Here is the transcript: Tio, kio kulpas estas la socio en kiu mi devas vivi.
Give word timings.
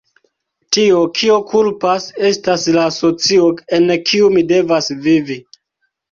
Tio, 0.75 1.01
kio 1.17 1.33
kulpas 1.49 2.07
estas 2.29 2.63
la 2.77 2.85
socio 2.95 3.49
en 3.79 3.85
kiu 4.13 4.31
mi 4.37 4.43
devas 4.53 4.89
vivi. 5.05 5.37